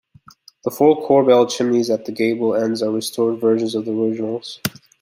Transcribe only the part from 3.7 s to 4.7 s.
of the originals.